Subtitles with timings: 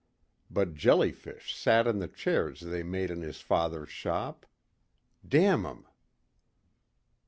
[0.49, 4.47] But jellyfish sat in the chairs they made in his father's shop.
[5.27, 5.85] Damn 'em.